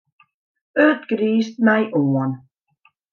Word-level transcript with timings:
It 0.85 0.99
griist 1.11 1.55
my 1.67 1.79
oan. 2.01 2.31